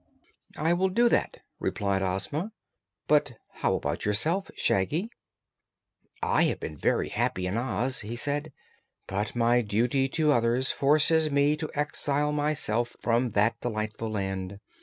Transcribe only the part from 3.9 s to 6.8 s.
yourself, Shaggy?" "I have been